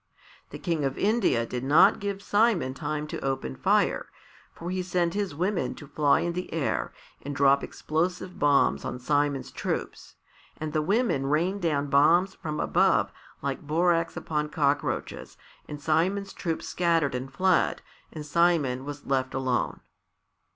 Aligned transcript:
The 0.49 0.57
King 0.57 0.83
of 0.83 0.97
India 0.97 1.45
did 1.45 1.63
not 1.63 1.99
give 1.99 2.23
Simon 2.23 2.73
time 2.73 3.05
to 3.05 3.23
open 3.23 3.55
fire, 3.55 4.09
for 4.51 4.71
he 4.71 4.81
sent 4.81 5.13
his 5.13 5.35
women 5.35 5.75
to 5.75 5.85
fly 5.85 6.21
in 6.21 6.33
the 6.33 6.51
air 6.51 6.91
and 7.21 7.35
drop 7.35 7.63
explosive 7.63 8.39
bombs 8.39 8.83
on 8.83 8.97
Simon's 8.97 9.51
troops. 9.51 10.15
And 10.57 10.73
the 10.73 10.81
women 10.81 11.27
rained 11.27 11.61
down 11.61 11.85
bombs 11.91 12.33
from 12.33 12.59
above 12.59 13.11
like 13.43 13.61
borax 13.67 14.17
upon 14.17 14.49
cockroaches 14.49 15.37
and 15.67 15.79
Simon's 15.79 16.33
troops 16.33 16.67
scattered 16.67 17.13
and 17.13 17.31
fled, 17.31 17.83
and 18.11 18.25
Simon 18.25 18.85
was 18.85 19.05
left 19.05 19.35
alone. 19.35 19.81